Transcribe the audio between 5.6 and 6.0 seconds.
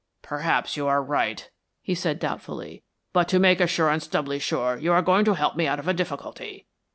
out of a